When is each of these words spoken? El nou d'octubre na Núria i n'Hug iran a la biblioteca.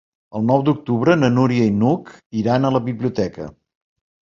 El 0.37 0.45
nou 0.51 0.63
d'octubre 0.69 1.15
na 1.19 1.29
Núria 1.35 1.67
i 1.73 1.75
n'Hug 1.83 2.11
iran 2.41 2.65
a 2.65 2.73
la 2.79 2.83
biblioteca. 2.91 3.49